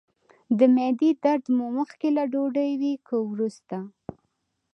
د 0.57 0.59
معدې 0.75 1.09
درد 1.23 1.45
مو 1.55 1.65
مخکې 1.77 2.07
له 2.17 2.23
ډوډۍ 2.31 2.71
وي 2.81 2.93
که 3.07 3.15
وروسته؟ 3.31 3.77